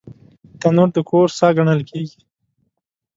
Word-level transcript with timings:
تنور 0.59 0.89
د 0.95 0.97
کور 1.09 1.27
ساه 1.39 1.51
ګڼل 1.57 1.81
کېږي 1.89 2.19